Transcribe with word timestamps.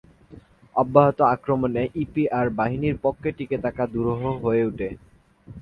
অব্যাহত 0.75 1.19
আক্রমণে 1.33 1.83
ইপিআর 1.95 2.45
বাহিনীর 2.59 2.95
পক্ষে 3.01 3.29
টিকে 3.37 3.57
থাকা 3.65 3.83
দুরূহ 3.93 4.21
হয়ে 4.43 4.63
ওঠে। 4.69 4.89